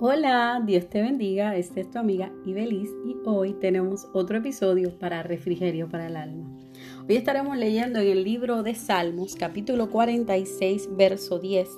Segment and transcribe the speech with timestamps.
[0.00, 1.56] Hola, Dios te bendiga.
[1.56, 6.56] Esta es tu amiga Ibeliz y hoy tenemos otro episodio para Refrigerio para el Alma.
[7.08, 11.68] Hoy estaremos leyendo en el libro de Salmos, capítulo 46, verso 10,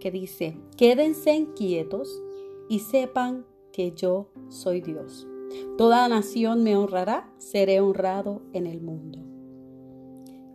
[0.00, 2.22] que dice: Quédense quietos
[2.68, 5.26] y sepan que yo soy Dios.
[5.78, 9.18] Toda nación me honrará, seré honrado en el mundo.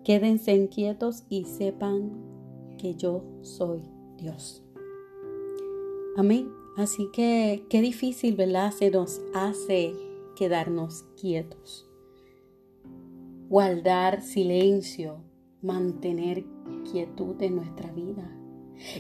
[0.04, 2.12] Quédense quietos y sepan
[2.78, 3.82] que yo soy
[4.18, 4.64] Dios.
[6.16, 6.65] Amén.
[6.78, 8.72] Así que qué difícil, ¿verdad?
[8.72, 9.94] Se nos hace
[10.36, 11.90] quedarnos quietos.
[13.48, 15.24] Guardar silencio,
[15.62, 16.46] mantener
[16.92, 18.30] quietud en nuestra vida.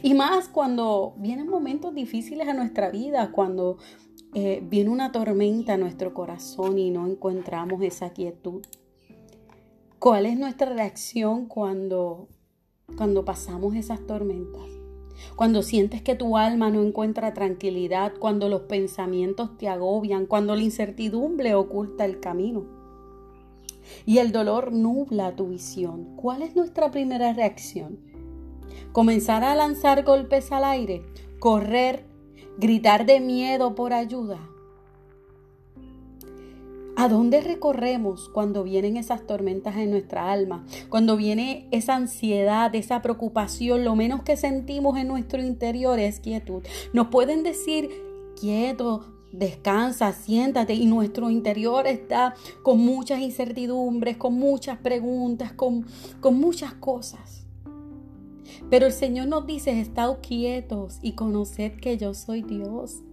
[0.01, 3.77] Y más cuando vienen momentos difíciles en nuestra vida, cuando
[4.33, 8.65] eh, viene una tormenta a nuestro corazón y no encontramos esa quietud.
[9.99, 12.27] ¿Cuál es nuestra reacción cuando,
[12.97, 14.74] cuando pasamos esas tormentas?
[15.35, 20.63] Cuando sientes que tu alma no encuentra tranquilidad, cuando los pensamientos te agobian, cuando la
[20.63, 22.65] incertidumbre oculta el camino
[24.05, 27.99] y el dolor nubla tu visión, ¿cuál es nuestra primera reacción?
[28.91, 31.03] ¿Comenzar a lanzar golpes al aire?
[31.39, 32.05] ¿Correr?
[32.57, 34.39] ¿Gritar de miedo por ayuda?
[37.05, 40.65] ¿A dónde recorremos cuando vienen esas tormentas en nuestra alma?
[40.89, 46.63] Cuando viene esa ansiedad, esa preocupación, lo menos que sentimos en nuestro interior es quietud.
[46.93, 47.91] Nos pueden decir,
[48.41, 52.33] quieto, descansa, siéntate y nuestro interior está
[52.63, 55.85] con muchas incertidumbres, con muchas preguntas, con,
[56.21, 57.45] con muchas cosas.
[58.71, 63.04] Pero el Señor nos dice, estad quietos y conoced que yo soy Dios.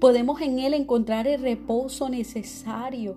[0.00, 3.16] Podemos en Él encontrar el reposo necesario.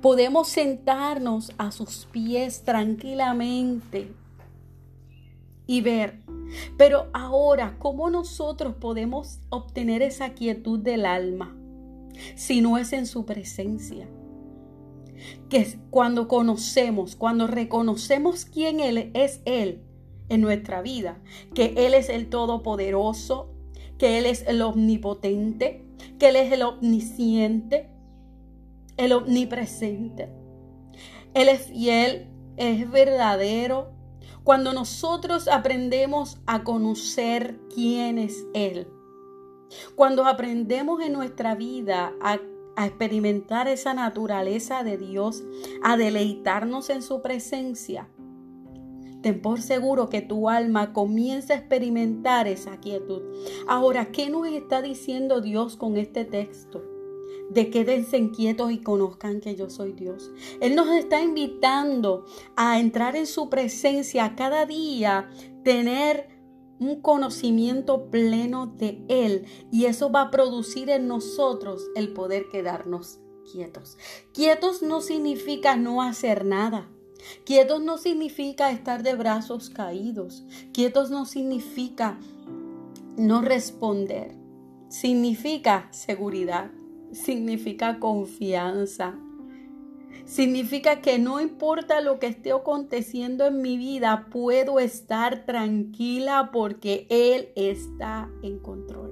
[0.00, 4.12] Podemos sentarnos a sus pies tranquilamente
[5.66, 6.20] y ver.
[6.76, 11.54] Pero ahora, ¿cómo nosotros podemos obtener esa quietud del alma
[12.34, 14.08] si no es en su presencia?
[15.48, 19.82] Que cuando conocemos, cuando reconocemos quién Él es Él
[20.28, 21.18] en nuestra vida,
[21.54, 23.50] que Él es el Todopoderoso,
[23.98, 25.87] que Él es el Omnipotente,
[26.18, 27.90] que Él es el omnisciente,
[28.96, 30.28] el omnipresente.
[31.34, 33.92] Él es fiel, es verdadero.
[34.44, 38.88] Cuando nosotros aprendemos a conocer quién es Él,
[39.94, 42.38] cuando aprendemos en nuestra vida a,
[42.76, 45.44] a experimentar esa naturaleza de Dios,
[45.82, 48.08] a deleitarnos en su presencia,
[49.22, 53.22] Ten por seguro que tu alma comienza a experimentar esa quietud.
[53.66, 56.84] Ahora, ¿qué nos está diciendo Dios con este texto?
[57.50, 60.30] De quédense quietos y conozcan que yo soy Dios.
[60.60, 65.30] Él nos está invitando a entrar en su presencia cada día,
[65.64, 66.28] tener
[66.78, 73.18] un conocimiento pleno de Él y eso va a producir en nosotros el poder quedarnos
[73.50, 73.98] quietos.
[74.32, 76.88] Quietos no significa no hacer nada.
[77.44, 80.44] Quietos no significa estar de brazos caídos.
[80.72, 82.18] Quietos no significa
[83.16, 84.34] no responder.
[84.88, 86.70] Significa seguridad.
[87.12, 89.18] Significa confianza.
[90.28, 97.06] Significa que no importa lo que esté aconteciendo en mi vida, puedo estar tranquila porque
[97.08, 99.07] Él está en control.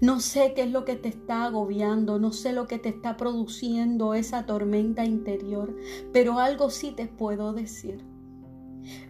[0.00, 3.16] No sé qué es lo que te está agobiando, no sé lo que te está
[3.16, 5.76] produciendo esa tormenta interior,
[6.12, 8.04] pero algo sí te puedo decir.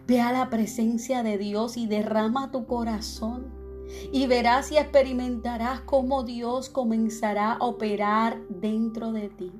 [0.07, 3.61] Ve a la presencia de Dios y derrama tu corazón
[4.11, 9.51] y verás y experimentarás cómo Dios comenzará a operar dentro de ti.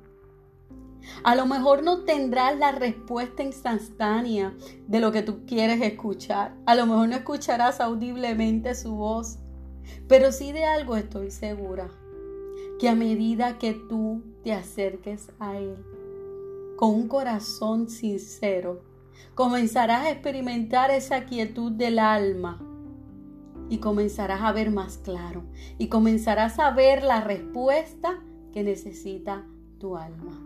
[1.23, 4.53] A lo mejor no tendrás la respuesta instantánea
[4.87, 6.55] de lo que tú quieres escuchar.
[6.65, 9.39] A lo mejor no escucharás audiblemente su voz.
[10.07, 11.89] Pero sí de algo estoy segura,
[12.79, 15.77] que a medida que tú te acerques a Él
[16.81, 18.81] con un corazón sincero,
[19.35, 22.59] comenzarás a experimentar esa quietud del alma
[23.69, 25.43] y comenzarás a ver más claro
[25.77, 29.45] y comenzarás a ver la respuesta que necesita
[29.77, 30.41] tu alma.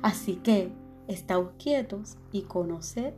[0.00, 0.72] Así que
[1.06, 3.12] estáos quietos y conoced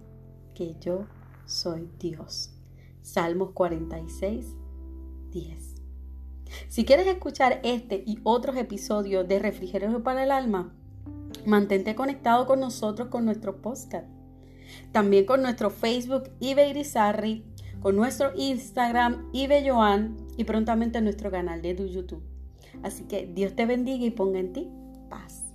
[0.54, 1.06] que yo
[1.46, 2.59] soy Dios.
[3.02, 4.56] Salmos 46,
[5.30, 5.74] 10.
[6.68, 10.74] Si quieres escuchar este y otros episodios de Refrigerio para el Alma,
[11.46, 14.06] mantente conectado con nosotros con nuestro podcast.
[14.92, 16.72] También con nuestro Facebook Ibe
[17.80, 19.64] con nuestro Instagram Ibe
[20.36, 22.22] y prontamente nuestro canal de YouTube.
[22.82, 24.68] Así que Dios te bendiga y ponga en ti
[25.08, 25.49] paz.